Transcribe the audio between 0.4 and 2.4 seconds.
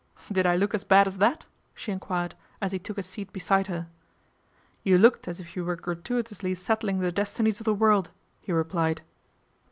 I look as bad as that?" she enquired,